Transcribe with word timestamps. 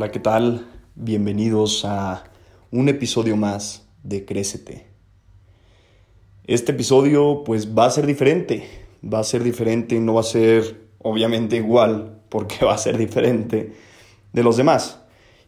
Hola, 0.00 0.12
¿qué 0.12 0.18
tal? 0.18 0.66
Bienvenidos 0.94 1.84
a 1.84 2.24
un 2.70 2.88
episodio 2.88 3.36
más 3.36 3.86
de 4.02 4.24
Crécete. 4.24 4.86
Este 6.46 6.72
episodio 6.72 7.44
pues 7.44 7.76
va 7.76 7.84
a 7.84 7.90
ser 7.90 8.06
diferente, 8.06 8.66
va 9.04 9.18
a 9.18 9.24
ser 9.24 9.42
diferente, 9.42 10.00
no 10.00 10.14
va 10.14 10.20
a 10.20 10.24
ser 10.24 10.86
obviamente 11.00 11.56
igual, 11.56 12.22
porque 12.30 12.64
va 12.64 12.72
a 12.72 12.78
ser 12.78 12.96
diferente 12.96 13.74
de 14.32 14.42
los 14.42 14.56
demás. 14.56 15.02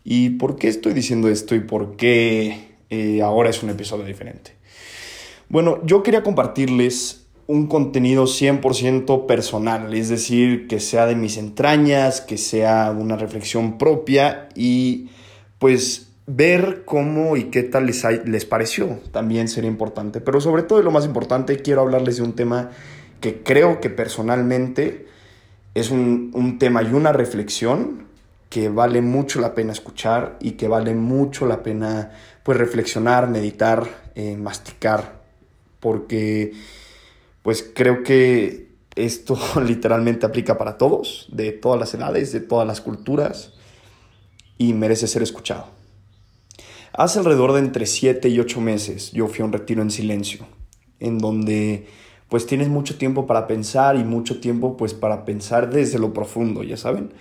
¿Y 0.05 0.29
por 0.37 0.57
qué 0.57 0.69
estoy 0.69 0.93
diciendo 0.93 1.31
esto 1.31 1.55
y 1.55 1.61
por 1.61 1.97
qué 1.97 2.77
eh, 2.91 3.23
ahora 3.23 3.49
es 3.49 3.63
un 3.63 3.71
episodio 3.71 4.05
diferente? 4.05 4.53
Bueno, 5.49 5.81
yo 5.87 6.03
quería 6.03 6.23
compartirles 6.23 7.22
un 7.47 7.67
contenido 7.67 8.25
100% 8.25 9.27
personal, 9.27 9.93
es 9.95 10.09
decir, 10.09 10.69
que 10.69 10.81
sea 10.81 11.07
de 11.07 11.17
mis 11.17 11.37
entrañas, 11.37 12.21
que 12.21 12.39
sea 12.39 12.91
una 12.97 13.17
reflexión 13.17 13.79
propia 13.79 14.49
y 14.55 15.09
pues 15.59 16.09
ver 16.27 16.85
cómo 16.85 17.37
y 17.37 17.45
qué 17.45 17.63
tal 17.63 17.87
les, 17.87 18.05
les 18.25 18.45
pareció 18.45 19.01
también 19.11 19.49
sería 19.49 19.71
importante. 19.71 20.21
Pero 20.21 20.41
sobre 20.41 20.63
todo 20.63 20.81
y 20.81 20.85
lo 20.85 20.91
más 20.91 21.05
importante, 21.05 21.61
quiero 21.63 21.83
hablarles 21.83 22.17
de 22.17 22.23
un 22.23 22.35
tema 22.35 22.71
que 23.21 23.43
creo 23.43 23.81
que 23.81 23.91
personalmente 23.91 25.07
es 25.75 25.91
un, 25.91 26.31
un 26.35 26.59
tema 26.59 26.83
y 26.83 26.93
una 26.93 27.13
reflexión 27.13 28.07
que 28.53 28.69
vale 28.69 29.01
mucho 29.01 29.41
la 29.41 29.55
pena 29.55 29.73
escuchar 29.73 30.37
y 30.39 30.53
que 30.53 30.69
vale 30.69 30.95
mucho 30.95 31.47
la 31.47 31.63
pena 31.63 32.11
pues 32.43 32.59
reflexionar, 32.59 33.29
meditar, 33.29 33.89
eh, 34.15 34.37
masticar, 34.37 35.23
porque 35.81 36.53
pues 37.43 37.69
creo 37.75 38.03
que 38.03 38.73
esto 38.95 39.39
literalmente 39.67 40.27
aplica 40.27 40.59
para 40.59 40.79
todos, 40.79 41.29
de 41.33 41.53
todas 41.53 41.79
las 41.79 41.95
edades, 41.95 42.33
de 42.33 42.41
todas 42.41 42.67
las 42.67 42.81
culturas, 42.81 43.53
y 44.59 44.75
merece 44.75 45.07
ser 45.07 45.23
escuchado. 45.23 45.67
Hace 46.93 47.19
alrededor 47.19 47.53
de 47.53 47.61
entre 47.61 47.87
7 47.87 48.29
y 48.29 48.39
8 48.39 48.61
meses 48.61 49.13
yo 49.13 49.27
fui 49.27 49.43
a 49.43 49.47
un 49.47 49.53
retiro 49.53 49.83
en 49.83 49.91
silencio, 49.91 50.47
en 51.01 51.19
donde 51.19 51.87
pues 52.29 52.47
tienes 52.47 52.69
mucho 52.69 52.97
tiempo 52.97 53.27
para 53.27 53.47
pensar 53.47 53.97
y 53.97 54.05
mucho 54.05 54.41
tiempo 54.41 54.77
pues 54.77 54.95
para 54.95 55.25
pensar 55.25 55.71
desde 55.71 55.99
lo 55.99 56.13
profundo, 56.13 56.63
ya 56.63 56.77
saben. 56.77 57.13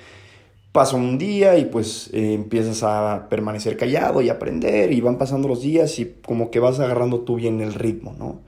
Pasa 0.72 0.96
un 0.96 1.18
día 1.18 1.58
y 1.58 1.66
pues 1.66 2.10
eh, 2.14 2.34
empiezas 2.34 2.84
a 2.84 3.28
permanecer 3.30 3.76
callado 3.76 4.22
y 4.22 4.30
aprender 4.30 4.94
y 4.94 5.02
van 5.02 5.18
pasando 5.18 5.50
los 5.50 5.62
días 5.62 6.00
y 6.00 6.16
como 6.26 6.50
que 6.50 6.60
vas 6.60 6.80
agarrando 6.80 7.22
tú 7.22 7.36
bien 7.36 7.60
el 7.60 7.74
ritmo, 7.74 8.16
¿no? 8.18 8.42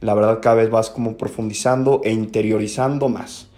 La 0.00 0.14
verdad 0.14 0.40
cada 0.40 0.56
vez 0.56 0.70
vas 0.70 0.90
como 0.90 1.16
profundizando 1.16 2.00
e 2.04 2.12
interiorizando 2.12 3.08
más. 3.08 3.48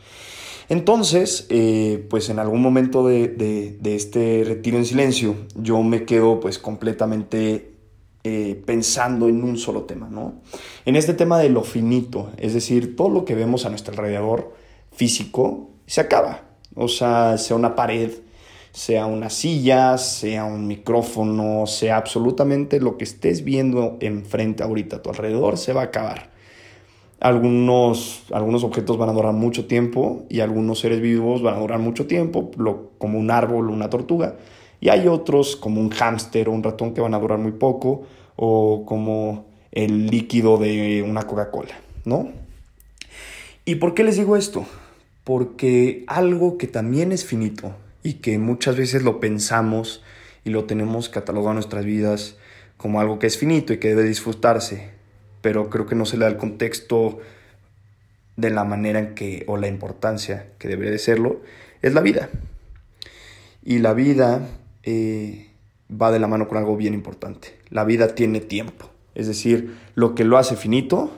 Entonces, 0.70 1.46
eh, 1.50 2.06
pues 2.08 2.30
en 2.30 2.38
algún 2.38 2.62
momento 2.62 3.05
de, 3.06 3.77
este 3.83 4.44
retiro 4.46 4.78
en 4.78 4.84
silencio, 4.84 5.34
yo 5.56 5.83
me 5.83 6.05
quedo 6.05 6.38
pues 6.38 6.61
completamente 6.61 7.74
eh, 8.22 8.62
pensando 8.66 9.28
en 9.28 9.42
un 9.42 9.58
solo 9.58 9.83
tema, 9.83 10.08
¿no? 10.08 10.34
En 10.84 10.94
este 10.94 11.12
tema 11.12 11.41
de 11.41 11.48
lo 11.48 11.64
finito, 11.64 12.30
es 12.36 12.55
decir, 12.55 12.94
todo 12.94 13.08
lo 13.08 13.24
que 13.24 13.34
vemos 13.34 13.66
a 13.66 13.70
nuestro 13.70 13.94
alrededor 13.94 14.55
físico 14.92 15.70
se 15.86 16.02
acaba. 16.02 16.44
O 16.77 16.86
sea, 16.86 17.36
sea 17.36 17.56
una 17.56 17.74
pared, 17.74 18.12
sea 18.70 19.06
una 19.06 19.28
silla, 19.28 19.98
sea 19.98 20.45
un 20.45 20.68
micrófono, 20.68 21.67
sea 21.67 21.96
absolutamente 21.96 22.78
lo 22.78 22.96
que 22.96 23.02
estés 23.02 23.42
viendo 23.42 23.96
enfrente 24.01 24.62
ahorita 24.62 24.96
a 24.96 25.02
tu 25.02 25.11
alrededor, 25.11 25.58
se 25.58 25.72
va 25.72 25.80
a 25.80 25.86
acabar. 25.86 26.30
Algunos, 27.20 28.23
algunos 28.33 28.64
objetos 28.64 28.97
van 28.97 29.11
a 29.11 29.13
durar 29.13 29.35
mucho 29.35 29.67
tiempo 29.67 30.25
y 30.31 30.41
algunos 30.41 30.81
seres 30.81 31.01
vivos 31.01 31.42
van 31.42 31.55
a 31.55 31.58
durar 31.58 31.79
mucho 31.79 32.07
tiempo, 32.07 32.51
como 32.98 33.19
un 33.19 33.31
árbol 33.31 33.69
o 33.69 33.73
una 33.73 33.91
tortuga. 33.91 34.36
Y 34.81 34.89
hay 34.89 35.07
otros, 35.07 35.57
como 35.57 35.81
un 35.81 35.91
hámster 35.91 36.48
o 36.48 36.53
un 36.53 36.63
ratón, 36.63 36.95
que 36.95 37.03
van 37.03 37.13
a 37.13 37.19
durar 37.19 37.39
muy 37.39 37.53
poco, 37.53 38.07
o 38.36 38.85
como 38.86 39.45
el 39.70 40.07
líquido 40.07 40.57
de 40.57 41.05
una 41.07 41.23
Coca-Cola, 41.23 41.79
¿no? 42.07 42.31
¿Y 43.67 43.75
por 43.77 43.92
qué 43.92 44.02
les 44.02 44.17
digo 44.17 44.37
esto? 44.37 44.64
Porque 45.23 46.05
algo 46.07 46.57
que 46.57 46.67
también 46.67 47.13
es 47.13 47.27
finito 47.27 47.75
y 48.02 48.14
que 48.14 48.39
muchas 48.39 48.77
veces 48.77 49.02
lo 49.02 49.20
pensamos 49.20 50.02
y 50.45 50.51
lo 50.51 50.64
tenemos 50.64 51.11
catalogado 51.11 51.51
en 51.51 51.57
nuestras 51.57 51.85
vidas 51.85 52.37
como 52.79 53.01
algo 53.01 53.19
que 53.19 53.27
es 53.27 53.37
finito 53.37 53.75
y 53.75 53.79
que 53.79 53.89
debe 53.89 54.05
disfrutarse, 54.05 54.91
pero 55.40 55.70
creo 55.70 55.86
que 55.86 55.95
no 55.95 56.05
se 56.05 56.17
le 56.17 56.24
da 56.24 56.30
el 56.30 56.36
contexto 56.36 57.18
de 58.36 58.51
la 58.51 58.64
manera 58.64 58.98
en 58.98 59.14
que, 59.14 59.45
o 59.46 59.56
la 59.56 59.68
importancia 59.68 60.52
que 60.58 60.68
debería 60.68 60.92
de 60.92 60.98
serlo, 60.98 61.40
es 61.83 61.95
la 61.95 62.01
vida. 62.01 62.30
Y 63.62 63.78
la 63.78 63.92
vida 63.92 64.48
eh, 64.83 65.51
va 65.90 66.11
de 66.11 66.18
la 66.18 66.27
mano 66.27 66.48
con 66.48 66.58
algo 66.58 66.77
bien 66.77 66.95
importante. 66.95 67.58
La 67.68 67.84
vida 67.84 68.14
tiene 68.14 68.40
tiempo. 68.40 68.90
Es 69.14 69.27
decir, 69.27 69.77
lo 69.95 70.14
que 70.14 70.24
lo 70.24 70.39
hace 70.39 70.56
finito 70.56 71.11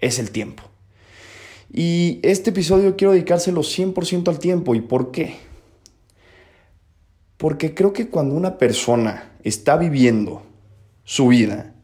es 0.00 0.18
el 0.18 0.30
tiempo. 0.30 0.64
Y 1.72 2.20
este 2.22 2.50
episodio 2.50 2.96
quiero 2.96 3.12
dedicárselo 3.12 3.62
100% 3.62 4.28
al 4.28 4.38
tiempo. 4.38 4.74
¿Y 4.74 4.80
por 4.80 5.10
qué? 5.10 5.36
Porque 7.36 7.74
creo 7.74 7.92
que 7.92 8.08
cuando 8.08 8.34
una 8.34 8.58
persona 8.58 9.32
está 9.44 9.76
viviendo 9.76 10.42
su 11.04 11.28
vida, 11.28 11.74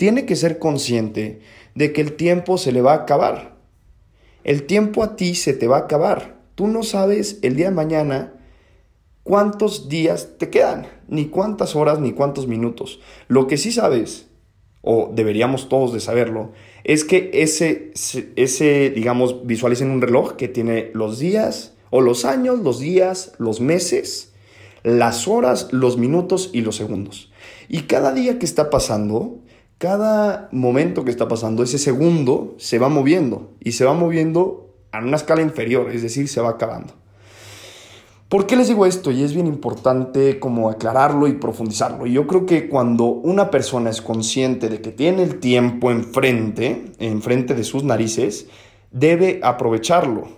tiene 0.00 0.24
que 0.24 0.34
ser 0.34 0.58
consciente 0.58 1.40
de 1.74 1.92
que 1.92 2.00
el 2.00 2.14
tiempo 2.14 2.56
se 2.56 2.72
le 2.72 2.80
va 2.80 2.92
a 2.92 3.02
acabar. 3.02 3.58
El 4.44 4.62
tiempo 4.62 5.02
a 5.02 5.14
ti 5.14 5.34
se 5.34 5.52
te 5.52 5.68
va 5.68 5.76
a 5.76 5.80
acabar. 5.80 6.40
Tú 6.54 6.68
no 6.68 6.84
sabes 6.84 7.38
el 7.42 7.54
día 7.54 7.66
de 7.66 7.74
mañana 7.74 8.32
cuántos 9.24 9.90
días 9.90 10.38
te 10.38 10.48
quedan, 10.48 10.86
ni 11.06 11.26
cuántas 11.26 11.76
horas, 11.76 12.00
ni 12.00 12.12
cuántos 12.12 12.46
minutos. 12.46 12.98
Lo 13.28 13.46
que 13.46 13.58
sí 13.58 13.72
sabes, 13.72 14.28
o 14.80 15.10
deberíamos 15.14 15.68
todos 15.68 15.92
de 15.92 16.00
saberlo, 16.00 16.52
es 16.82 17.04
que 17.04 17.28
ese, 17.34 17.92
ese 18.36 18.88
digamos, 18.88 19.46
visualicen 19.46 19.90
un 19.90 20.00
reloj 20.00 20.32
que 20.36 20.48
tiene 20.48 20.90
los 20.94 21.18
días, 21.18 21.74
o 21.90 22.00
los 22.00 22.24
años, 22.24 22.60
los 22.60 22.80
días, 22.80 23.32
los 23.36 23.60
meses, 23.60 24.32
las 24.82 25.28
horas, 25.28 25.68
los 25.72 25.98
minutos 25.98 26.48
y 26.54 26.62
los 26.62 26.76
segundos. 26.76 27.30
Y 27.68 27.82
cada 27.82 28.14
día 28.14 28.38
que 28.38 28.46
está 28.46 28.70
pasando, 28.70 29.40
cada 29.80 30.50
momento 30.52 31.06
que 31.06 31.10
está 31.10 31.26
pasando, 31.26 31.62
ese 31.62 31.78
segundo, 31.78 32.54
se 32.58 32.78
va 32.78 32.90
moviendo 32.90 33.54
y 33.60 33.72
se 33.72 33.86
va 33.86 33.94
moviendo 33.94 34.74
a 34.92 34.98
una 34.98 35.16
escala 35.16 35.40
inferior, 35.40 35.90
es 35.90 36.02
decir, 36.02 36.28
se 36.28 36.42
va 36.42 36.50
acabando. 36.50 36.92
¿Por 38.28 38.46
qué 38.46 38.56
les 38.56 38.68
digo 38.68 38.84
esto? 38.84 39.10
Y 39.10 39.22
es 39.22 39.32
bien 39.32 39.46
importante 39.46 40.38
como 40.38 40.68
aclararlo 40.68 41.28
y 41.28 41.32
profundizarlo. 41.32 42.04
Yo 42.04 42.26
creo 42.26 42.44
que 42.44 42.68
cuando 42.68 43.06
una 43.06 43.50
persona 43.50 43.88
es 43.88 44.02
consciente 44.02 44.68
de 44.68 44.82
que 44.82 44.92
tiene 44.92 45.22
el 45.22 45.40
tiempo 45.40 45.90
enfrente, 45.90 46.92
enfrente 46.98 47.54
de 47.54 47.64
sus 47.64 47.82
narices, 47.82 48.48
debe 48.90 49.40
aprovecharlo. 49.42 50.28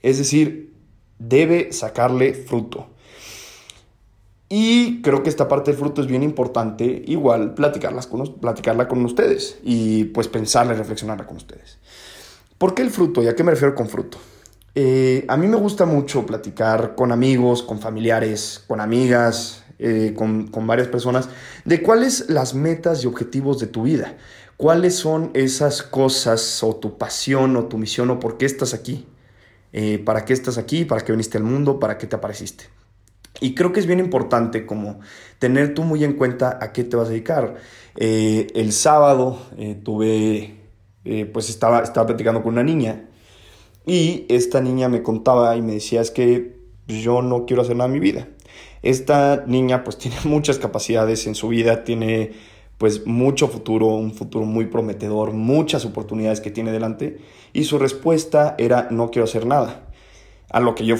Es 0.00 0.16
decir, 0.16 0.72
debe 1.18 1.70
sacarle 1.74 2.32
fruto. 2.32 2.86
Y 4.52 5.00
creo 5.02 5.22
que 5.22 5.30
esta 5.30 5.46
parte 5.46 5.70
del 5.70 5.78
fruto 5.78 6.00
es 6.00 6.08
bien 6.08 6.24
importante, 6.24 7.04
igual 7.06 7.54
platicarlas 7.54 8.08
con, 8.08 8.34
platicarla 8.40 8.88
con 8.88 9.04
ustedes 9.04 9.58
y 9.62 10.06
pues 10.06 10.26
pensarla 10.26 10.74
y 10.74 10.76
reflexionarla 10.76 11.24
con 11.24 11.36
ustedes. 11.36 11.78
¿Por 12.58 12.74
qué 12.74 12.82
el 12.82 12.90
fruto? 12.90 13.22
¿Y 13.22 13.28
a 13.28 13.36
qué 13.36 13.44
me 13.44 13.52
refiero 13.52 13.76
con 13.76 13.88
fruto? 13.88 14.18
Eh, 14.74 15.24
a 15.28 15.36
mí 15.36 15.46
me 15.46 15.56
gusta 15.56 15.86
mucho 15.86 16.26
platicar 16.26 16.96
con 16.96 17.12
amigos, 17.12 17.62
con 17.62 17.78
familiares, 17.78 18.64
con 18.66 18.80
amigas, 18.80 19.62
eh, 19.78 20.14
con, 20.16 20.48
con, 20.48 20.66
varias 20.66 20.88
personas, 20.88 21.28
de 21.64 21.80
cuáles 21.80 22.28
las 22.28 22.52
metas 22.52 23.04
y 23.04 23.06
objetivos 23.06 23.60
de 23.60 23.68
tu 23.68 23.84
vida. 23.84 24.16
¿Cuáles 24.56 24.96
son 24.96 25.30
esas 25.34 25.84
cosas 25.84 26.64
o 26.64 26.74
tu 26.74 26.98
pasión 26.98 27.56
o 27.56 27.66
tu 27.66 27.78
misión 27.78 28.10
o 28.10 28.18
por 28.18 28.36
qué 28.36 28.46
estás 28.46 28.74
aquí? 28.74 29.06
Eh, 29.72 30.02
¿Para 30.04 30.24
qué 30.24 30.32
estás 30.32 30.58
aquí? 30.58 30.84
¿Para 30.84 31.02
qué 31.02 31.12
viniste 31.12 31.38
al 31.38 31.44
mundo? 31.44 31.78
¿Para 31.78 31.98
qué 31.98 32.08
te 32.08 32.16
apareciste? 32.16 32.79
Y 33.40 33.54
creo 33.54 33.72
que 33.72 33.80
es 33.80 33.86
bien 33.86 34.00
importante 34.00 34.66
como 34.66 35.00
tener 35.38 35.74
tú 35.74 35.84
muy 35.84 36.04
en 36.04 36.14
cuenta 36.14 36.58
a 36.60 36.72
qué 36.72 36.84
te 36.84 36.96
vas 36.96 37.08
a 37.08 37.10
dedicar. 37.10 37.56
Eh, 37.96 38.48
el 38.54 38.72
sábado 38.72 39.38
eh, 39.56 39.78
tuve, 39.82 40.56
eh, 41.04 41.26
pues 41.26 41.48
estaba, 41.48 41.80
estaba 41.80 42.06
platicando 42.06 42.42
con 42.42 42.54
una 42.54 42.62
niña 42.62 43.08
y 43.86 44.26
esta 44.28 44.60
niña 44.60 44.88
me 44.88 45.02
contaba 45.02 45.56
y 45.56 45.62
me 45.62 45.74
decía 45.74 46.00
es 46.00 46.10
que 46.10 46.58
yo 46.86 47.22
no 47.22 47.46
quiero 47.46 47.62
hacer 47.62 47.76
nada 47.76 47.86
en 47.86 47.94
mi 47.94 48.00
vida. 48.00 48.28
Esta 48.82 49.44
niña 49.46 49.84
pues 49.84 49.96
tiene 49.98 50.16
muchas 50.24 50.58
capacidades 50.58 51.26
en 51.26 51.34
su 51.34 51.48
vida, 51.48 51.84
tiene 51.84 52.32
pues 52.78 53.06
mucho 53.06 53.48
futuro, 53.48 53.86
un 53.88 54.12
futuro 54.12 54.46
muy 54.46 54.66
prometedor, 54.66 55.32
muchas 55.32 55.84
oportunidades 55.84 56.40
que 56.40 56.50
tiene 56.50 56.72
delante 56.72 57.18
y 57.52 57.64
su 57.64 57.78
respuesta 57.78 58.54
era 58.58 58.88
no 58.90 59.10
quiero 59.10 59.24
hacer 59.24 59.46
nada. 59.46 59.89
A 60.50 60.60
lo 60.60 60.74
que 60.74 60.84
yo, 60.84 60.96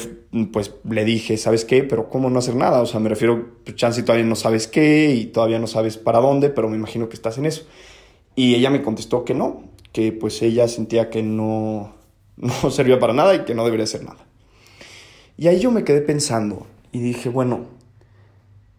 pues, 0.52 0.74
le 0.88 1.04
dije, 1.04 1.36
¿sabes 1.36 1.64
qué? 1.64 1.82
Pero 1.82 2.08
¿cómo 2.08 2.30
no 2.30 2.38
hacer 2.38 2.54
nada? 2.54 2.80
O 2.80 2.86
sea, 2.86 3.00
me 3.00 3.08
refiero, 3.08 3.58
pues, 3.64 3.76
chance 3.76 4.02
todavía 4.02 4.24
no 4.24 4.36
sabes 4.36 4.68
qué 4.68 5.12
y 5.12 5.26
todavía 5.26 5.58
no 5.58 5.66
sabes 5.66 5.96
para 5.98 6.20
dónde, 6.20 6.50
pero 6.50 6.68
me 6.68 6.76
imagino 6.76 7.08
que 7.08 7.16
estás 7.16 7.36
en 7.36 7.46
eso. 7.46 7.66
Y 8.36 8.54
ella 8.54 8.70
me 8.70 8.82
contestó 8.82 9.24
que 9.24 9.34
no, 9.34 9.64
que 9.92 10.12
pues 10.12 10.40
ella 10.42 10.68
sentía 10.68 11.10
que 11.10 11.22
no, 11.22 11.94
no 12.36 12.70
servía 12.70 12.98
para 12.98 13.12
nada 13.12 13.34
y 13.34 13.44
que 13.44 13.54
no 13.54 13.64
debería 13.64 13.84
hacer 13.84 14.04
nada. 14.04 14.24
Y 15.36 15.48
ahí 15.48 15.58
yo 15.58 15.70
me 15.70 15.84
quedé 15.84 16.00
pensando 16.00 16.66
y 16.92 17.00
dije, 17.00 17.28
bueno, 17.28 17.66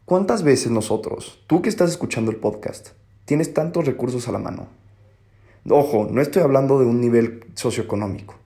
¿cuántas 0.05 0.43
veces 0.43 0.71
nosotros, 0.71 1.39
tú 1.47 1.61
que 1.61 1.69
estás 1.69 1.89
escuchando 1.89 2.31
el 2.31 2.37
podcast, 2.37 2.89
tienes 3.25 3.53
tantos 3.53 3.85
recursos 3.85 4.27
a 4.27 4.31
la 4.31 4.39
mano? 4.39 4.67
Ojo, 5.69 6.07
no 6.09 6.21
estoy 6.21 6.41
hablando 6.41 6.79
de 6.79 6.85
un 6.85 7.01
nivel 7.01 7.45
socioeconómico. 7.55 8.40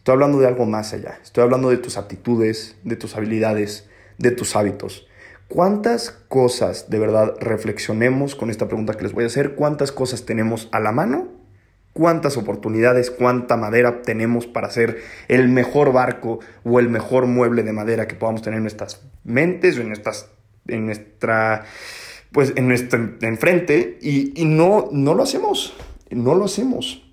Estoy 0.00 0.14
hablando 0.14 0.38
de 0.38 0.46
algo 0.46 0.64
más 0.64 0.94
allá. 0.94 1.18
Estoy 1.22 1.44
hablando 1.44 1.68
de 1.68 1.76
tus 1.76 1.98
aptitudes, 1.98 2.74
de 2.84 2.96
tus 2.96 3.16
habilidades, 3.16 3.86
de 4.16 4.30
tus 4.30 4.56
hábitos. 4.56 5.06
¿Cuántas 5.46 6.10
cosas 6.10 6.88
de 6.88 6.98
verdad 6.98 7.34
reflexionemos 7.38 8.34
con 8.34 8.48
esta 8.48 8.66
pregunta 8.66 8.94
que 8.94 9.02
les 9.02 9.12
voy 9.12 9.24
a 9.24 9.26
hacer? 9.26 9.56
¿Cuántas 9.56 9.92
cosas 9.92 10.24
tenemos 10.24 10.70
a 10.72 10.80
la 10.80 10.90
mano? 10.90 11.28
¿Cuántas 11.92 12.38
oportunidades, 12.38 13.10
cuánta 13.10 13.58
madera 13.58 14.00
tenemos 14.00 14.46
para 14.46 14.68
hacer 14.68 15.02
el 15.28 15.48
mejor 15.48 15.92
barco 15.92 16.40
o 16.64 16.80
el 16.80 16.88
mejor 16.88 17.26
mueble 17.26 17.62
de 17.62 17.74
madera 17.74 18.08
que 18.08 18.14
podamos 18.14 18.40
tener 18.40 18.56
en 18.56 18.62
nuestras 18.62 19.02
mentes 19.22 19.76
o 19.76 19.82
en, 19.82 19.88
nuestras, 19.88 20.30
en 20.66 20.86
nuestra, 20.86 21.66
pues 22.32 22.54
en 22.56 22.68
nuestro 22.68 23.18
enfrente 23.20 23.98
y, 24.00 24.32
y 24.40 24.46
no, 24.46 24.88
no 24.92 25.12
lo 25.12 25.24
hacemos, 25.24 25.76
no 26.08 26.34
lo 26.34 26.46
hacemos. 26.46 27.06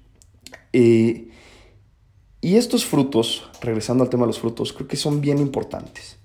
Y 2.41 2.55
estos 2.55 2.85
frutos, 2.85 3.49
regresando 3.61 4.03
al 4.03 4.09
tema 4.09 4.23
de 4.23 4.27
los 4.27 4.39
frutos, 4.39 4.73
creo 4.73 4.87
que 4.87 4.97
son 4.97 5.21
bien 5.21 5.39
importantes. 5.39 6.17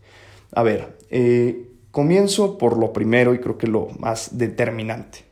A 0.52 0.62
ver, 0.62 0.98
eh, 1.10 1.72
Comienzo 1.92 2.56
por 2.56 2.78
lo 2.78 2.94
primero 2.94 3.34
y 3.34 3.38
creo 3.38 3.58
que 3.58 3.66
lo 3.66 3.88
más 3.98 4.38
determinante. 4.38 5.26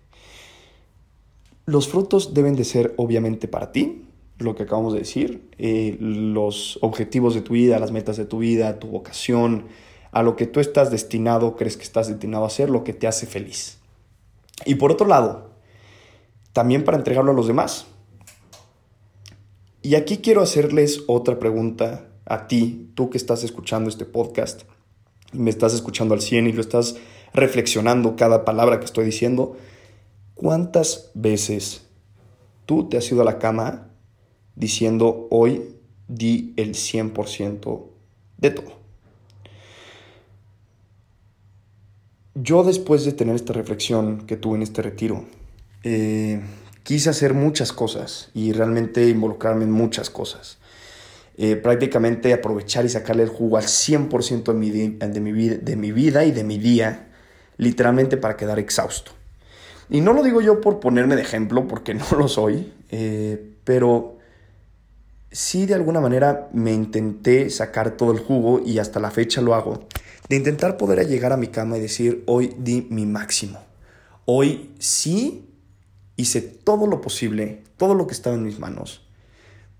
Los 1.64 1.88
frutos 1.88 2.34
deben 2.34 2.54
de 2.54 2.64
ser 2.64 2.92
obviamente 2.98 3.48
para 3.48 3.72
ti, 3.72 4.04
lo 4.38 4.54
que 4.54 4.64
acabamos 4.64 4.92
de 4.92 4.98
decir, 4.98 5.48
eh, 5.56 5.96
los 6.00 6.78
objetivos 6.82 7.34
de 7.34 7.40
tu 7.40 7.54
vida, 7.54 7.78
las 7.78 7.92
metas 7.92 8.18
de 8.18 8.26
tu 8.26 8.40
vida, 8.40 8.78
tu 8.78 8.88
vocación, 8.88 9.68
a 10.12 10.22
lo 10.22 10.36
que 10.36 10.46
tú 10.46 10.60
estás 10.60 10.90
destinado, 10.90 11.56
crees 11.56 11.78
que 11.78 11.82
estás 11.82 12.08
destinado 12.08 12.44
a 12.44 12.48
hacer, 12.48 12.68
lo 12.68 12.84
que 12.84 12.92
te 12.92 13.06
hace 13.06 13.26
feliz. 13.26 13.78
Y 14.66 14.74
por 14.74 14.92
otro 14.92 15.06
lado, 15.06 15.52
también 16.52 16.84
para 16.84 16.98
entregarlo 16.98 17.30
a 17.30 17.34
los 17.34 17.46
demás. 17.46 17.86
Y 19.82 19.94
aquí 19.94 20.18
quiero 20.18 20.42
hacerles 20.42 21.04
otra 21.06 21.38
pregunta 21.38 22.08
a 22.26 22.46
ti, 22.46 22.90
tú 22.94 23.10
que 23.10 23.18
estás 23.18 23.42
escuchando 23.44 23.88
este 23.88 24.04
podcast 24.04 24.62
me 25.32 25.50
estás 25.50 25.74
escuchando 25.74 26.14
al 26.14 26.20
100 26.20 26.48
y 26.48 26.52
lo 26.52 26.60
estás 26.60 26.96
reflexionando 27.32 28.16
cada 28.16 28.44
palabra 28.44 28.78
que 28.78 28.86
estoy 28.86 29.04
diciendo, 29.04 29.56
¿cuántas 30.34 31.10
veces 31.14 31.86
tú 32.66 32.88
te 32.88 32.96
has 32.96 33.10
ido 33.10 33.22
a 33.22 33.24
la 33.24 33.38
cama 33.38 33.88
diciendo 34.56 35.28
hoy 35.30 35.76
di 36.08 36.52
el 36.56 36.74
100% 36.74 37.84
de 38.38 38.50
todo? 38.50 38.80
Yo 42.34 42.64
después 42.64 43.04
de 43.04 43.12
tener 43.12 43.36
esta 43.36 43.52
reflexión 43.52 44.26
que 44.26 44.36
tuve 44.36 44.56
en 44.56 44.62
este 44.62 44.82
retiro, 44.82 45.24
eh, 45.84 46.40
quise 46.82 47.10
hacer 47.10 47.34
muchas 47.34 47.72
cosas 47.72 48.30
y 48.34 48.52
realmente 48.52 49.08
involucrarme 49.08 49.64
en 49.64 49.70
muchas 49.70 50.10
cosas. 50.10 50.58
Eh, 51.36 51.56
prácticamente 51.56 52.32
aprovechar 52.32 52.84
y 52.84 52.90
sacarle 52.90 53.22
el 53.22 53.30
jugo 53.30 53.56
al 53.56 53.64
100% 53.64 54.44
de 54.44 54.54
mi, 54.54 54.70
de, 54.70 55.20
mi 55.20 55.48
de 55.48 55.76
mi 55.76 55.92
vida 55.92 56.24
y 56.24 56.32
de 56.32 56.44
mi 56.44 56.58
día, 56.58 57.08
literalmente 57.56 58.16
para 58.16 58.36
quedar 58.36 58.58
exhausto. 58.58 59.12
Y 59.88 60.00
no 60.00 60.12
lo 60.12 60.22
digo 60.22 60.40
yo 60.40 60.60
por 60.60 60.80
ponerme 60.80 61.16
de 61.16 61.22
ejemplo, 61.22 61.66
porque 61.66 61.94
no 61.94 62.04
lo 62.16 62.28
soy, 62.28 62.72
eh, 62.90 63.54
pero 63.64 64.18
sí 65.30 65.66
de 65.66 65.74
alguna 65.74 66.00
manera 66.00 66.48
me 66.52 66.72
intenté 66.72 67.50
sacar 67.50 67.92
todo 67.92 68.12
el 68.12 68.18
jugo 68.18 68.60
y 68.64 68.78
hasta 68.78 69.00
la 69.00 69.10
fecha 69.10 69.40
lo 69.40 69.54
hago, 69.54 69.86
de 70.28 70.36
intentar 70.36 70.76
poder 70.76 71.06
llegar 71.08 71.32
a 71.32 71.36
mi 71.36 71.48
cama 71.48 71.78
y 71.78 71.80
decir, 71.80 72.22
hoy 72.26 72.54
di 72.58 72.86
mi 72.90 73.06
máximo. 73.06 73.60
Hoy 74.26 74.72
sí 74.78 75.49
hice 76.20 76.40
todo 76.40 76.86
lo 76.86 77.00
posible, 77.00 77.62
todo 77.76 77.94
lo 77.94 78.06
que 78.06 78.14
estaba 78.14 78.36
en 78.36 78.44
mis 78.44 78.58
manos 78.58 79.10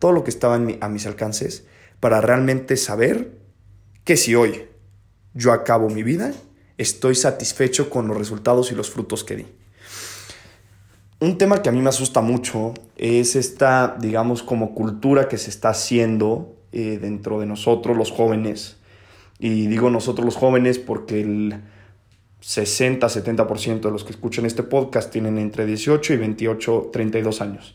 todo 0.01 0.13
lo 0.13 0.25
que 0.25 0.31
estaba 0.31 0.57
a 0.81 0.89
mis 0.89 1.07
alcances 1.07 1.67
para 2.01 2.21
realmente 2.21 2.77
saber 2.77 3.39
que 4.03 4.17
si 4.17 4.35
hoy 4.35 4.65
yo 5.35 5.53
acabo 5.53 5.89
mi 5.89 6.03
vida, 6.03 6.33
estoy 6.79 7.15
satisfecho 7.15 7.91
con 7.91 8.09
los 8.09 8.17
resultados 8.17 8.73
y 8.73 8.75
los 8.75 8.91
frutos 8.91 9.23
que 9.23 9.37
di. 9.37 9.47
Un 11.21 11.37
tema 11.37 11.61
que 11.61 11.69
a 11.69 11.73
mí 11.73 11.83
me 11.83 11.91
asusta 11.91 12.23
mucho 12.23 12.73
es 12.97 13.37
esta, 13.37 13.95
digamos, 14.01 14.43
como 14.43 14.75
cultura 14.75 15.29
que 15.29 15.37
se 15.37 15.51
está 15.51 15.69
haciendo 15.69 16.57
eh, 16.73 16.99
dentro 16.99 17.39
de 17.39 17.45
nosotros 17.45 17.95
los 17.95 18.11
jóvenes. 18.11 18.79
Y 19.39 19.67
digo 19.67 19.91
nosotros 19.91 20.25
los 20.25 20.37
jóvenes 20.37 20.79
porque 20.79 21.21
el 21.21 21.61
60-70% 22.43 23.81
de 23.81 23.91
los 23.91 24.05
que 24.05 24.13
escuchan 24.13 24.47
este 24.47 24.63
podcast 24.63 25.11
tienen 25.11 25.39
entre 25.39 25.67
18 25.67 26.15
y 26.15 26.17
28, 26.17 26.91
32 26.93 27.41
años. 27.41 27.75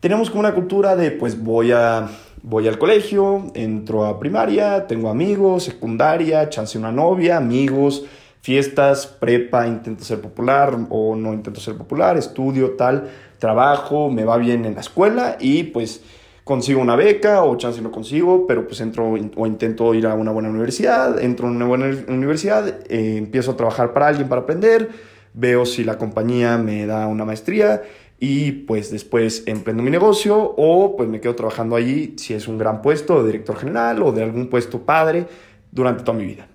Tenemos 0.00 0.30
como 0.30 0.40
una 0.40 0.54
cultura 0.54 0.96
de 0.96 1.10
pues 1.10 1.42
voy 1.42 1.72
a 1.72 2.08
voy 2.42 2.68
al 2.68 2.78
colegio, 2.78 3.50
entro 3.54 4.06
a 4.06 4.18
primaria, 4.18 4.86
tengo 4.86 5.10
amigos, 5.10 5.64
secundaria, 5.64 6.48
chance 6.48 6.78
una 6.78 6.92
novia, 6.92 7.36
amigos, 7.36 8.04
fiestas, 8.40 9.06
prepa, 9.06 9.66
intento 9.66 10.04
ser 10.04 10.20
popular 10.20 10.76
o 10.88 11.14
no 11.16 11.34
intento 11.34 11.60
ser 11.60 11.76
popular, 11.76 12.16
estudio 12.16 12.72
tal, 12.72 13.10
trabajo, 13.38 14.10
me 14.10 14.24
va 14.24 14.38
bien 14.38 14.64
en 14.64 14.74
la 14.74 14.80
escuela 14.80 15.36
y 15.38 15.64
pues 15.64 16.02
consigo 16.50 16.80
una 16.80 16.96
beca 16.96 17.44
o 17.44 17.56
chance 17.56 17.80
no 17.80 17.92
consigo, 17.92 18.44
pero 18.48 18.66
pues 18.66 18.80
entro 18.80 19.14
o 19.36 19.46
intento 19.46 19.94
ir 19.94 20.08
a 20.08 20.14
una 20.14 20.32
buena 20.32 20.48
universidad, 20.48 21.22
entro 21.22 21.46
a 21.46 21.50
una 21.52 21.64
buena 21.64 21.96
universidad, 22.08 22.66
eh, 22.88 23.18
empiezo 23.18 23.52
a 23.52 23.56
trabajar 23.56 23.92
para 23.92 24.08
alguien 24.08 24.28
para 24.28 24.40
aprender, 24.40 24.90
veo 25.32 25.64
si 25.64 25.84
la 25.84 25.96
compañía 25.96 26.58
me 26.58 26.86
da 26.86 27.06
una 27.06 27.24
maestría 27.24 27.82
y 28.18 28.50
pues 28.50 28.90
después 28.90 29.44
emprendo 29.46 29.84
mi 29.84 29.92
negocio 29.92 30.36
o 30.56 30.96
pues 30.96 31.08
me 31.08 31.20
quedo 31.20 31.36
trabajando 31.36 31.76
allí 31.76 32.14
si 32.18 32.34
es 32.34 32.48
un 32.48 32.58
gran 32.58 32.82
puesto 32.82 33.22
de 33.22 33.30
director 33.30 33.56
general 33.56 34.02
o 34.02 34.10
de 34.10 34.24
algún 34.24 34.48
puesto 34.48 34.80
padre 34.80 35.28
durante 35.70 36.02
toda 36.02 36.18
mi 36.18 36.26
vida. 36.26 36.48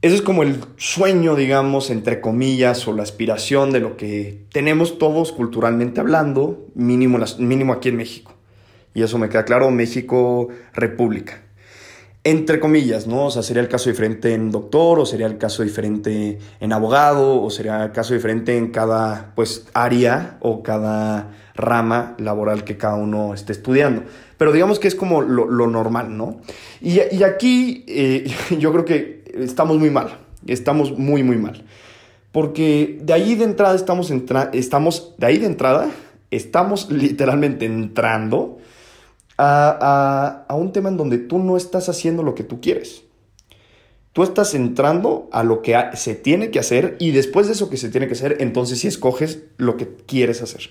Ese 0.00 0.14
es 0.14 0.22
como 0.22 0.42
el 0.42 0.56
sueño, 0.78 1.36
digamos, 1.36 1.90
entre 1.90 2.22
comillas, 2.22 2.88
o 2.88 2.94
la 2.94 3.02
aspiración 3.02 3.72
de 3.72 3.80
lo 3.80 3.98
que 3.98 4.46
tenemos 4.50 4.96
todos 4.96 5.32
culturalmente 5.32 6.00
hablando, 6.00 6.66
mínimo, 6.74 7.18
mínimo 7.38 7.74
aquí 7.74 7.90
en 7.90 7.96
México. 7.96 8.33
Y 8.94 9.02
eso 9.02 9.18
me 9.18 9.28
queda 9.28 9.44
claro, 9.44 9.70
México 9.70 10.48
República 10.72 11.44
entre 12.24 12.58
comillas, 12.58 13.06
¿no? 13.06 13.26
O 13.26 13.30
sea, 13.30 13.42
sería 13.42 13.62
el 13.62 13.68
caso 13.68 13.90
diferente 13.90 14.32
en 14.32 14.50
doctor, 14.50 14.98
o 14.98 15.04
sería 15.04 15.26
el 15.26 15.36
caso 15.36 15.62
diferente 15.62 16.38
en 16.58 16.72
abogado, 16.72 17.42
o 17.42 17.50
sería 17.50 17.84
el 17.84 17.92
caso 17.92 18.14
diferente 18.14 18.56
en 18.56 18.68
cada, 18.68 19.32
pues, 19.34 19.66
área 19.74 20.38
o 20.40 20.62
cada 20.62 21.34
rama 21.54 22.16
laboral 22.18 22.64
que 22.64 22.78
cada 22.78 22.94
uno 22.94 23.34
esté 23.34 23.52
estudiando. 23.52 24.04
Pero 24.38 24.52
digamos 24.52 24.78
que 24.78 24.88
es 24.88 24.94
como 24.94 25.20
lo, 25.20 25.66
normal, 25.66 26.16
¿no? 26.16 26.40
Y, 26.80 27.22
aquí 27.22 27.84
eh, 27.86 28.34
yo 28.58 28.72
creo 28.72 28.86
que 28.86 29.24
estamos 29.34 29.78
muy 29.78 29.90
mal, 29.90 30.16
estamos 30.46 30.98
muy, 30.98 31.22
muy 31.22 31.36
mal. 31.36 31.62
Porque 32.32 32.98
de 33.02 33.12
ahí 33.12 33.34
de 33.34 33.44
entrada 33.44 33.76
estamos, 33.76 34.10
estamos, 34.54 35.14
de 35.18 35.26
ahí 35.26 35.36
de 35.36 35.46
entrada, 35.46 35.90
estamos 36.30 36.90
literalmente 36.90 37.66
entrando 37.66 38.58
a, 39.38 40.46
un 40.50 40.72
tema 40.72 40.88
en 40.88 40.96
donde 40.96 41.18
tú 41.18 41.38
no 41.38 41.56
estás 41.56 41.88
haciendo 41.88 42.22
lo 42.22 42.34
que 42.34 42.44
tú 42.44 42.60
quieres. 42.60 43.02
Tú 44.12 44.22
estás 44.22 44.54
entrando 44.54 45.28
a 45.32 45.42
lo 45.42 45.60
que 45.60 45.76
se 45.94 46.14
tiene 46.14 46.50
que 46.50 46.60
hacer 46.60 46.96
y 47.00 47.10
después 47.10 47.48
de 47.48 47.54
eso 47.54 47.68
que 47.68 47.76
se 47.76 47.88
tiene 47.88 48.06
que 48.06 48.12
hacer, 48.12 48.36
entonces 48.40 48.78
sí 48.78 48.86
escoges 48.86 49.40
lo 49.56 49.76
que 49.76 49.88
quieres 49.88 50.40
hacer. 50.40 50.70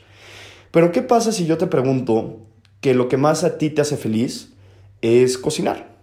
Pero 0.71 0.91
¿qué 0.91 1.01
pasa 1.01 1.31
si 1.31 1.45
yo 1.45 1.57
te 1.57 1.67
pregunto 1.67 2.39
que 2.79 2.93
lo 2.93 3.09
que 3.09 3.17
más 3.17 3.43
a 3.43 3.57
ti 3.57 3.69
te 3.69 3.81
hace 3.81 3.97
feliz 3.97 4.53
es 5.01 5.37
cocinar? 5.37 5.97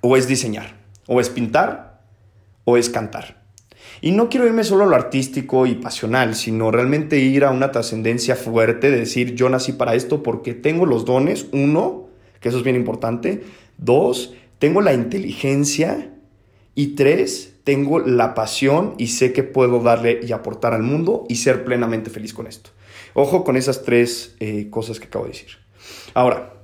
¿O 0.00 0.16
es 0.16 0.28
diseñar? 0.28 0.76
¿O 1.06 1.20
es 1.20 1.28
pintar? 1.28 2.00
¿O 2.64 2.78
es 2.78 2.88
cantar? 2.88 3.39
Y 4.02 4.12
no 4.12 4.28
quiero 4.28 4.46
irme 4.46 4.64
solo 4.64 4.84
a 4.84 4.86
lo 4.86 4.96
artístico 4.96 5.66
y 5.66 5.74
pasional, 5.74 6.34
sino 6.34 6.70
realmente 6.70 7.18
ir 7.18 7.44
a 7.44 7.50
una 7.50 7.70
trascendencia 7.70 8.34
fuerte 8.34 8.90
de 8.90 8.98
decir, 8.98 9.34
yo 9.34 9.48
nací 9.48 9.72
para 9.72 9.94
esto 9.94 10.22
porque 10.22 10.54
tengo 10.54 10.86
los 10.86 11.04
dones, 11.04 11.48
uno, 11.52 12.08
que 12.40 12.48
eso 12.48 12.58
es 12.58 12.64
bien 12.64 12.76
importante, 12.76 13.42
dos, 13.76 14.34
tengo 14.58 14.80
la 14.80 14.94
inteligencia 14.94 16.14
y 16.74 16.94
tres, 16.94 17.54
tengo 17.64 17.98
la 17.98 18.34
pasión 18.34 18.94
y 18.96 19.08
sé 19.08 19.32
que 19.32 19.42
puedo 19.42 19.80
darle 19.80 20.20
y 20.22 20.32
aportar 20.32 20.72
al 20.72 20.82
mundo 20.82 21.24
y 21.28 21.36
ser 21.36 21.64
plenamente 21.64 22.08
feliz 22.08 22.32
con 22.32 22.46
esto. 22.46 22.70
Ojo 23.12 23.44
con 23.44 23.56
esas 23.56 23.82
tres 23.82 24.36
eh, 24.40 24.68
cosas 24.70 24.98
que 24.98 25.06
acabo 25.06 25.26
de 25.26 25.32
decir. 25.32 25.50
Ahora, 26.14 26.54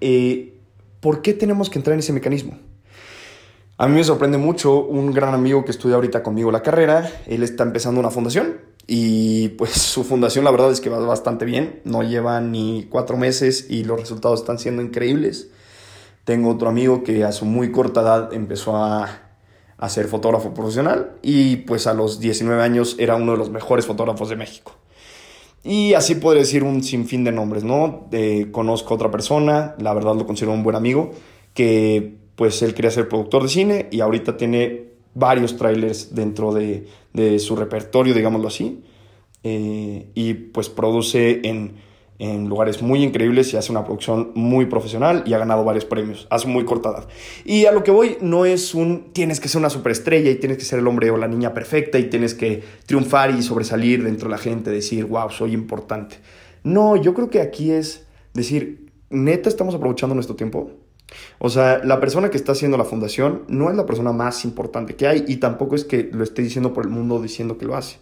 eh, 0.00 0.54
¿por 1.00 1.20
qué 1.20 1.34
tenemos 1.34 1.68
que 1.68 1.78
entrar 1.78 1.94
en 1.94 2.00
ese 2.00 2.12
mecanismo? 2.12 2.58
A 3.82 3.88
mí 3.88 3.96
me 3.96 4.04
sorprende 4.04 4.38
mucho 4.38 4.84
un 4.84 5.12
gran 5.12 5.34
amigo 5.34 5.64
que 5.64 5.72
estudia 5.72 5.96
ahorita 5.96 6.22
conmigo 6.22 6.52
la 6.52 6.62
carrera, 6.62 7.10
él 7.26 7.42
está 7.42 7.64
empezando 7.64 7.98
una 7.98 8.12
fundación 8.12 8.60
y 8.86 9.48
pues 9.48 9.72
su 9.72 10.04
fundación 10.04 10.44
la 10.44 10.52
verdad 10.52 10.70
es 10.70 10.80
que 10.80 10.88
va 10.88 11.00
bastante 11.00 11.44
bien, 11.44 11.80
no 11.84 12.04
lleva 12.04 12.40
ni 12.40 12.86
cuatro 12.88 13.16
meses 13.16 13.66
y 13.68 13.82
los 13.82 13.98
resultados 13.98 14.38
están 14.38 14.60
siendo 14.60 14.82
increíbles. 14.82 15.50
Tengo 16.22 16.50
otro 16.50 16.68
amigo 16.68 17.02
que 17.02 17.24
a 17.24 17.32
su 17.32 17.44
muy 17.44 17.72
corta 17.72 18.02
edad 18.02 18.32
empezó 18.32 18.76
a, 18.76 19.32
a 19.76 19.88
ser 19.88 20.06
fotógrafo 20.06 20.54
profesional 20.54 21.16
y 21.20 21.56
pues 21.56 21.88
a 21.88 21.92
los 21.92 22.20
19 22.20 22.62
años 22.62 22.94
era 23.00 23.16
uno 23.16 23.32
de 23.32 23.38
los 23.38 23.50
mejores 23.50 23.84
fotógrafos 23.84 24.28
de 24.28 24.36
México. 24.36 24.76
Y 25.64 25.94
así 25.94 26.14
podría 26.14 26.42
decir 26.42 26.62
un 26.62 26.84
sinfín 26.84 27.24
de 27.24 27.32
nombres, 27.32 27.64
¿no? 27.64 28.06
Eh, 28.12 28.46
conozco 28.52 28.94
a 28.94 28.96
otra 28.96 29.10
persona, 29.10 29.74
la 29.80 29.92
verdad 29.92 30.14
lo 30.14 30.24
considero 30.24 30.52
un 30.52 30.62
buen 30.62 30.76
amigo, 30.76 31.10
que 31.52 32.21
pues 32.36 32.62
él 32.62 32.74
quería 32.74 32.90
ser 32.90 33.08
productor 33.08 33.42
de 33.42 33.48
cine 33.48 33.88
y 33.90 34.00
ahorita 34.00 34.36
tiene 34.36 34.92
varios 35.14 35.56
trailers 35.56 36.14
dentro 36.14 36.52
de, 36.52 36.86
de 37.12 37.38
su 37.38 37.56
repertorio, 37.56 38.14
digámoslo 38.14 38.48
así. 38.48 38.82
Eh, 39.44 40.10
y 40.14 40.34
pues 40.34 40.68
produce 40.68 41.40
en, 41.42 41.74
en, 42.20 42.48
lugares 42.48 42.80
muy 42.80 43.02
increíbles 43.02 43.52
y 43.52 43.56
hace 43.56 43.72
una 43.72 43.84
producción 43.84 44.30
muy 44.36 44.66
profesional 44.66 45.24
y 45.26 45.32
ha 45.32 45.38
ganado 45.38 45.64
varios 45.64 45.84
premios, 45.84 46.28
hace 46.30 46.46
muy 46.46 46.64
corta. 46.64 47.08
Y 47.44 47.66
a 47.66 47.72
lo 47.72 47.82
que 47.82 47.90
voy 47.90 48.18
no 48.20 48.44
es 48.44 48.72
un 48.72 49.12
tienes 49.12 49.40
que 49.40 49.48
ser 49.48 49.58
una 49.58 49.70
superestrella 49.70 50.30
y 50.30 50.36
tienes 50.36 50.58
que 50.58 50.64
ser 50.64 50.78
el 50.78 50.86
hombre 50.86 51.10
o 51.10 51.16
la 51.16 51.26
niña 51.26 51.52
perfecta 51.52 51.98
y 51.98 52.04
tienes 52.04 52.34
que 52.34 52.62
triunfar 52.86 53.32
y 53.32 53.42
sobresalir 53.42 54.04
dentro 54.04 54.28
de 54.28 54.36
la 54.36 54.38
gente, 54.38 54.70
decir, 54.70 55.06
wow, 55.06 55.28
soy 55.30 55.54
importante. 55.54 56.16
No, 56.62 56.94
yo 56.94 57.12
creo 57.12 57.28
que 57.28 57.40
aquí 57.40 57.72
es 57.72 58.06
decir, 58.34 58.92
neta 59.10 59.48
estamos 59.48 59.74
aprovechando 59.74 60.14
nuestro 60.14 60.36
tiempo. 60.36 60.70
O 61.38 61.50
sea, 61.50 61.78
la 61.84 62.00
persona 62.00 62.30
que 62.30 62.36
está 62.36 62.52
haciendo 62.52 62.76
la 62.76 62.84
fundación 62.84 63.44
no 63.48 63.70
es 63.70 63.76
la 63.76 63.86
persona 63.86 64.12
más 64.12 64.44
importante 64.44 64.96
que 64.96 65.06
hay 65.06 65.24
y 65.26 65.36
tampoco 65.36 65.74
es 65.74 65.84
que 65.84 66.10
lo 66.12 66.24
esté 66.24 66.42
diciendo 66.42 66.72
por 66.72 66.84
el 66.84 66.90
mundo 66.90 67.20
diciendo 67.20 67.58
que 67.58 67.66
lo 67.66 67.76
hace 67.76 67.98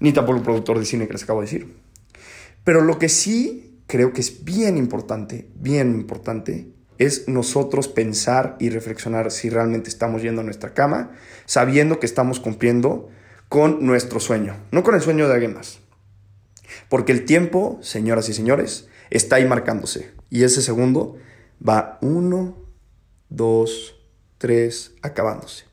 ni 0.00 0.12
tampoco 0.12 0.38
el 0.38 0.44
productor 0.44 0.78
de 0.78 0.86
cine 0.86 1.06
que 1.06 1.12
les 1.12 1.22
acabo 1.22 1.40
de 1.40 1.46
decir. 1.46 1.76
Pero 2.64 2.80
lo 2.80 2.98
que 2.98 3.08
sí 3.08 3.82
creo 3.86 4.12
que 4.12 4.20
es 4.20 4.44
bien 4.44 4.76
importante, 4.76 5.48
bien 5.54 5.94
importante, 5.94 6.72
es 6.98 7.28
nosotros 7.28 7.88
pensar 7.88 8.56
y 8.58 8.70
reflexionar 8.70 9.30
si 9.30 9.48
realmente 9.48 9.88
estamos 9.88 10.22
yendo 10.22 10.40
a 10.40 10.44
nuestra 10.44 10.74
cama, 10.74 11.12
sabiendo 11.46 11.98
que 12.00 12.06
estamos 12.06 12.40
cumpliendo 12.40 13.08
con 13.48 13.84
nuestro 13.86 14.20
sueño, 14.20 14.56
no 14.70 14.82
con 14.82 14.94
el 14.94 15.00
sueño 15.00 15.26
de 15.28 15.34
alguien 15.34 15.54
más. 15.54 15.80
Porque 16.88 17.12
el 17.12 17.24
tiempo, 17.24 17.78
señoras 17.82 18.28
y 18.28 18.34
señores, 18.34 18.88
está 19.10 19.36
ahí 19.36 19.46
marcándose. 19.46 20.12
Y 20.28 20.44
ese 20.44 20.62
segundo 20.62 21.16
va 21.66 21.98
uno, 22.02 22.56
dos, 23.28 23.94
tres, 24.38 24.94
acabándose. 25.02 25.64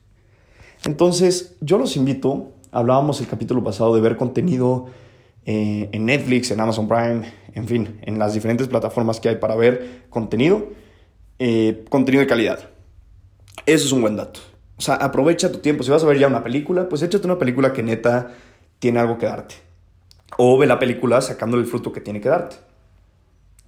Entonces, 0.83 1.55
yo 1.61 1.77
los 1.77 1.95
invito 1.97 2.53
Hablábamos 2.71 3.21
el 3.21 3.27
capítulo 3.27 3.63
pasado 3.63 3.95
de 3.95 4.01
ver 4.01 4.17
contenido 4.17 4.87
eh, 5.45 5.89
en 5.91 6.05
Netflix, 6.05 6.51
en 6.51 6.59
Amazon 6.59 6.87
Prime, 6.87 7.21
en 7.53 7.67
fin, 7.67 7.99
en 8.03 8.19
las 8.19 8.33
diferentes 8.33 8.67
plataformas 8.67 9.19
que 9.19 9.29
hay 9.29 9.37
para 9.37 9.55
ver 9.55 10.03
contenido, 10.09 10.67
eh, 11.39 11.85
contenido 11.89 12.21
de 12.21 12.27
calidad. 12.27 12.69
Eso 13.65 13.85
es 13.85 13.91
un 13.91 14.01
buen 14.01 14.15
dato. 14.15 14.41
O 14.77 14.81
sea, 14.81 14.95
aprovecha 14.95 15.51
tu 15.51 15.59
tiempo. 15.59 15.83
Si 15.83 15.91
vas 15.91 16.03
a 16.03 16.07
ver 16.07 16.19
ya 16.19 16.27
una 16.27 16.43
película, 16.43 16.89
pues 16.89 17.01
échate 17.01 17.25
una 17.25 17.39
película 17.39 17.73
que 17.73 17.83
neta 17.83 18.33
tiene 18.79 18.99
algo 18.99 19.17
que 19.17 19.25
darte. 19.25 19.55
O 20.37 20.57
ve 20.57 20.67
la 20.67 20.77
película 20.77 21.21
sacándole 21.21 21.63
el 21.63 21.69
fruto 21.69 21.91
que 21.91 22.01
tiene 22.01 22.21
que 22.21 22.29
darte. 22.29 22.57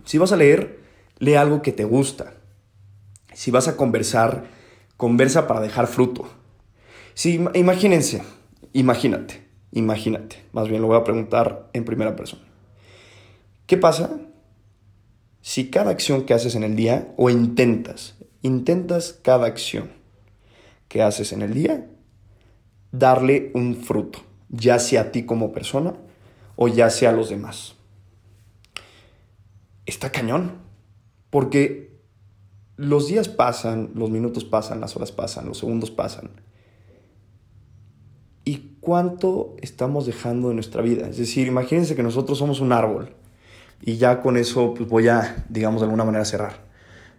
Si 0.04 0.18
vas 0.18 0.32
a 0.32 0.38
leer, 0.38 0.79
lee 1.20 1.36
algo 1.36 1.62
que 1.62 1.72
te 1.72 1.86
gusta. 1.86 2.34
Si 3.34 3.52
vas 3.52 3.68
a 3.68 3.78
conversar, 3.78 4.46
conversa 4.98 5.48
para 5.48 5.62
dejar 5.62 5.88
fruto. 5.88 6.28
Si, 7.14 7.40
imagínense, 7.54 8.24
Imagínate, 8.74 9.48
imagínate. 9.72 10.44
Más 10.52 10.68
bien 10.70 10.82
lo 10.82 10.88
voy 10.88 10.98
a 10.98 11.04
preguntar 11.04 11.70
en 11.74 11.86
primera 11.86 12.16
persona. 12.16 12.44
¿Qué 13.66 13.78
pasa 13.78 14.20
si 15.42 15.70
cada 15.70 15.92
acción 15.92 16.26
que 16.26 16.34
haces 16.34 16.56
en 16.56 16.64
el 16.64 16.76
día, 16.76 17.14
o 17.18 17.30
intentas, 17.30 18.16
intentas 18.42 19.20
cada 19.24 19.48
acción 19.48 19.92
que 20.88 21.02
haces 21.02 21.32
en 21.32 21.42
el 21.42 21.54
día, 21.54 21.88
darle 22.92 23.52
un 23.54 23.76
fruto, 23.76 24.20
ya 24.50 24.80
sea 24.80 25.02
a 25.02 25.12
ti 25.12 25.24
como 25.26 25.52
persona 25.52 25.94
o 26.56 26.68
ya 26.68 26.90
sea 26.90 27.10
a 27.10 27.14
los 27.14 27.30
demás? 27.30 27.76
Está 29.86 30.12
cañón, 30.12 30.60
porque 31.30 32.00
los 32.76 33.08
días 33.08 33.28
pasan, 33.28 33.92
los 33.96 34.10
minutos 34.10 34.46
pasan, 34.46 34.80
las 34.80 34.96
horas 34.96 35.12
pasan, 35.12 35.48
los 35.48 35.58
segundos 35.58 35.92
pasan 35.92 36.32
y 38.50 38.78
cuánto 38.80 39.56
estamos 39.62 40.06
dejando 40.06 40.50
de 40.50 40.56
nuestra 40.56 40.82
vida. 40.82 41.08
Es 41.08 41.18
decir, 41.18 41.48
imagínense 41.48 41.96
que 41.96 42.04
nosotros 42.04 42.38
somos 42.38 42.62
un 42.62 42.72
árbol 42.72 43.14
y 43.82 43.98
ya 43.98 44.22
con 44.22 44.38
eso 44.38 44.74
pues 44.74 44.90
voy 44.90 45.08
a, 45.08 45.46
digamos, 45.50 45.82
de 45.82 45.86
alguna 45.86 46.06
manera 46.06 46.26
cerrar. 46.26 46.68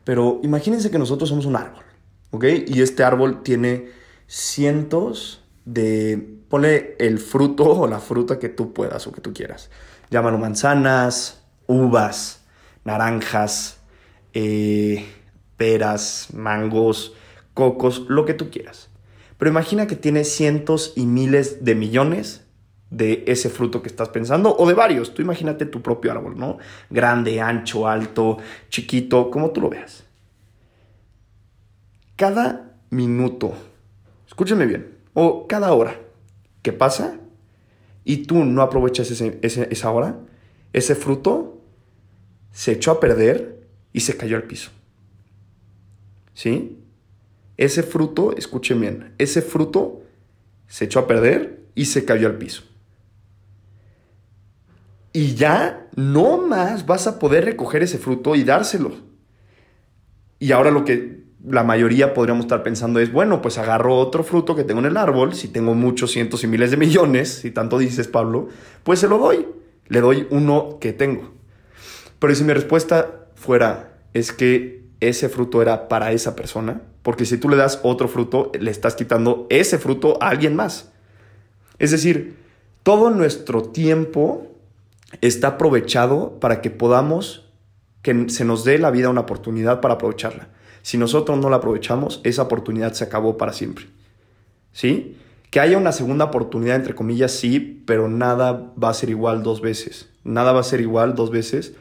Pero 0.02 0.40
imagínense 0.43 0.90
que 0.90 0.99
nosotros 0.99 1.29
somos 1.29 1.47
un 1.47 1.57
árbol, 1.57 1.85
¿ok? 2.31 2.45
Y 2.67 2.83
este 2.83 3.05
árbol 3.05 3.43
tiene 3.43 3.90
cientos 4.26 5.45
de, 5.64 6.40
pone 6.49 6.95
el 6.99 7.19
fruto 7.19 7.64
o 7.64 7.87
la 7.87 8.00
fruta 8.00 8.38
que 8.38 8.49
tú 8.49 8.73
puedas 8.73 9.07
o 9.07 9.12
que 9.12 9.21
tú 9.21 9.33
quieras. 9.33 9.71
Llámalo 10.11 10.38
manzanas, 10.38 11.45
uvas, 11.67 12.45
naranjas, 12.85 13.79
eh, 14.34 15.06
peras, 15.56 16.28
mangos, 16.32 17.14
cocos, 17.54 18.06
lo 18.08 18.25
que 18.25 18.34
tú 18.34 18.50
quieras. 18.50 18.90
Pero 19.38 19.50
imagina 19.50 19.87
que 19.87 19.96
tiene 19.96 20.25
cientos 20.25 20.92
y 20.96 21.06
miles 21.06 21.64
de 21.64 21.75
millones 21.75 22.44
de 22.90 23.25
ese 23.26 23.49
fruto 23.49 23.82
que 23.82 23.88
estás 23.88 24.08
pensando, 24.08 24.54
o 24.56 24.68
de 24.68 24.75
varios. 24.75 25.14
Tú 25.14 25.22
imagínate 25.22 25.64
tu 25.64 25.80
propio 25.80 26.12
árbol, 26.12 26.38
¿no? 26.38 26.58
Grande, 26.90 27.40
ancho, 27.40 27.88
alto, 27.88 28.38
chiquito, 28.68 29.30
como 29.30 29.50
tú 29.50 29.60
lo 29.60 29.70
veas. 29.70 30.04
Cada 32.16 32.75
minuto, 32.90 33.54
escúchame 34.26 34.66
bien, 34.66 34.99
o 35.14 35.46
cada 35.46 35.72
hora 35.72 35.99
que 36.62 36.72
pasa 36.72 37.18
y 38.04 38.25
tú 38.25 38.44
no 38.44 38.62
aprovechas 38.62 39.10
esa 39.10 39.90
hora, 39.90 40.18
ese 40.72 40.94
fruto 40.94 41.62
se 42.50 42.72
echó 42.72 42.90
a 42.90 43.00
perder 43.00 43.60
y 43.92 44.00
se 44.00 44.16
cayó 44.16 44.37
al 44.37 44.44
piso. 44.44 44.70
¿Sí? 46.35 46.80
ese 47.61 47.82
fruto, 47.82 48.35
escuchen 48.38 48.80
bien, 48.80 49.12
ese 49.18 49.42
fruto 49.42 50.00
se 50.66 50.87
echó 50.87 51.00
a 51.00 51.06
perder 51.06 51.61
y 51.75 51.85
se 51.85 52.06
cayó 52.06 52.26
al 52.26 52.38
piso. 52.38 52.62
Y 55.12 55.35
ya 55.35 55.87
no 55.94 56.38
más 56.38 56.87
vas 56.87 57.06
a 57.06 57.18
poder 57.18 57.44
recoger 57.44 57.82
ese 57.82 57.99
fruto 57.99 58.35
y 58.35 58.44
dárselo. 58.44 58.92
Y 60.38 60.52
ahora 60.52 60.70
lo 60.70 60.87
que 60.87 61.25
la 61.44 61.62
mayoría 61.62 62.14
podríamos 62.14 62.47
estar 62.47 62.62
pensando 62.62 62.99
es, 62.99 63.12
bueno, 63.12 63.42
pues 63.42 63.59
agarro 63.59 63.99
otro 63.99 64.25
fruto 64.25 64.56
que 64.56 64.64
tengo 64.64 64.80
en 64.80 64.87
el 64.87 64.97
árbol, 64.97 65.35
si 65.35 65.49
tengo 65.49 65.75
muchos 65.75 66.12
cientos 66.12 66.42
y 66.44 66.47
miles 66.47 66.70
de 66.70 66.78
millones, 66.78 67.28
si 67.28 67.50
tanto 67.50 67.76
dices 67.76 68.09
Pablo, 68.09 68.49
pues 68.85 69.00
se 69.00 69.09
lo 69.09 69.18
doy. 69.18 69.47
Le 69.88 70.00
doy 70.00 70.26
uno 70.30 70.78
que 70.80 70.94
tengo. 70.94 71.35
Pero 72.18 72.35
si 72.35 72.42
mi 72.42 72.54
respuesta 72.54 73.20
fuera, 73.40 73.97
es 74.12 74.32
que 74.32 74.85
ese 75.00 75.30
fruto 75.30 75.62
era 75.62 75.88
para 75.88 76.12
esa 76.12 76.37
persona, 76.37 76.82
porque 77.02 77.25
si 77.25 77.38
tú 77.38 77.49
le 77.49 77.56
das 77.56 77.80
otro 77.82 78.06
fruto, 78.06 78.52
le 78.59 78.70
estás 78.70 78.94
quitando 78.94 79.47
ese 79.49 79.78
fruto 79.78 80.23
a 80.23 80.28
alguien 80.28 80.54
más. 80.54 80.92
Es 81.78 81.90
decir, 81.90 82.37
todo 82.82 83.09
nuestro 83.09 83.62
tiempo 83.62 84.47
está 85.23 85.49
aprovechado 85.49 86.38
para 86.38 86.61
que 86.61 86.70
podamos, 86.70 87.47
que 88.02 88.28
se 88.28 88.44
nos 88.44 88.64
dé 88.64 88.78
la 88.78 88.90
vida 88.90 89.09
una 89.09 89.23
oportunidad 89.23 89.80
para 89.80 89.94
aprovecharla. 89.94 90.49
Si 90.82 90.99
nosotros 90.99 91.38
no 91.38 91.49
la 91.49 91.56
aprovechamos, 91.56 92.20
esa 92.25 92.42
oportunidad 92.42 92.92
se 92.92 93.04
acabó 93.04 93.38
para 93.38 93.54
siempre. 93.54 93.87
¿Sí? 94.73 95.16
Que 95.50 95.61
haya 95.61 95.78
una 95.78 95.92
segunda 95.92 96.26
oportunidad, 96.26 96.76
entre 96.76 96.94
comillas, 96.94 97.32
sí, 97.32 97.82
pero 97.87 98.09
nada 98.09 98.70
va 98.82 98.90
a 98.90 98.94
ser 98.94 99.09
igual 99.09 99.42
dos 99.42 99.62
veces. 99.62 100.11
Nada 100.25 100.52
va 100.52 100.61
a 100.61 100.64
ser 100.64 100.82
igual 100.82 101.14
dos 101.14 101.30
veces 101.30 101.75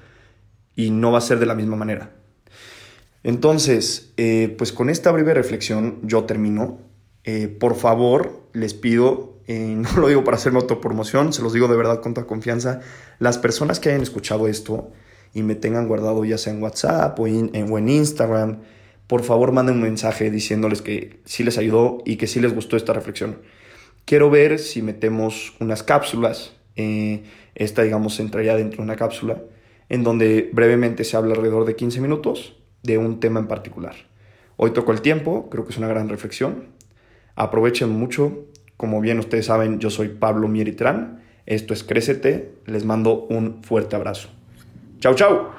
y 0.76 0.92
no 0.92 1.12
va 1.12 1.18
a 1.18 1.22
ser 1.22 1.40
de 1.40 1.46
la 1.46 1.56
misma 1.56 1.76
manera. 1.76 2.12
Entonces, 3.24 4.14
eh, 4.18 4.56
pues 4.58 4.72
con 4.72 4.90
esta 4.90 5.12
breve 5.12 5.34
reflexión 5.34 6.00
yo 6.04 6.24
termino. 6.24 6.80
Eh, 7.26 7.48
por 7.48 7.76
favor, 7.76 8.48
les 8.54 8.74
pido, 8.74 9.38
eh, 9.48 9.76
no 9.78 9.92
lo 10.00 10.08
digo 10.08 10.24
para 10.24 10.38
hacerme 10.38 10.60
autopromoción, 10.60 11.34
se 11.34 11.42
los 11.42 11.54
digo 11.54 11.68
de 11.68 11.76
verdad 11.76 12.02
con 12.02 12.14
toda 12.14 12.28
confianza, 12.28 12.80
las 13.20 13.38
personas 13.38 13.80
que 13.80 13.90
hayan 13.90 14.02
escuchado 14.02 14.48
esto 14.48 14.92
y 15.34 15.44
me 15.44 15.56
tengan 15.56 15.88
guardado 15.88 16.26
ya 16.26 16.38
sea 16.38 16.54
en 16.54 16.64
WhatsApp 16.64 17.20
o 17.20 17.28
en, 17.28 17.52
o 17.72 17.78
en 17.78 17.90
Instagram, 17.90 18.60
por 19.06 19.24
favor 19.24 19.52
manden 19.52 19.76
un 19.76 19.82
mensaje 19.82 20.32
diciéndoles 20.32 20.82
que 20.82 21.20
sí 21.26 21.44
les 21.44 21.58
ayudó 21.58 22.00
y 22.06 22.16
que 22.16 22.28
sí 22.28 22.40
les 22.40 22.56
gustó 22.56 22.78
esta 22.78 22.94
reflexión. 22.94 23.40
Quiero 24.06 24.30
ver 24.30 24.58
si 24.60 24.82
metemos 24.82 25.54
unas 25.60 25.84
cápsulas, 25.84 26.54
esta 26.76 27.84
digamos 27.84 28.20
entraría 28.20 28.56
dentro 28.56 28.78
de 28.78 28.84
una 28.84 28.96
cápsula, 28.96 29.44
en 29.90 30.04
donde 30.04 30.50
brevemente 30.54 31.04
se 31.04 31.18
habla 31.18 31.34
alrededor 31.34 31.66
de 31.66 31.76
15 31.76 32.00
minutos 32.02 32.56
de 32.84 32.98
un 32.98 33.20
tema 33.20 33.40
en 33.40 33.48
particular. 33.48 33.96
Hoy 34.56 34.72
toco 34.72 34.92
el 34.92 35.02
tiempo, 35.02 35.50
creo 35.50 35.66
que 35.66 35.72
es 35.72 35.78
una 35.78 35.88
gran 35.88 36.10
reflexión. 36.10 36.68
Aprovechen 37.36 37.90
mucho. 37.90 38.46
Como 38.78 39.02
bien 39.02 39.20
ustedes 39.20 39.48
saben, 39.48 39.80
yo 39.80 39.90
soy 39.90 40.10
Pablo 40.10 40.48
Mieritrán. 40.48 41.24
Esto 41.46 41.74
es 41.74 41.84
Crécete. 41.84 42.54
Les 42.66 42.86
mando 42.86 43.26
un 43.30 43.64
fuerte 43.64 43.96
abrazo. 43.96 44.30
Chau, 45.00 45.16
chau. 45.16 45.50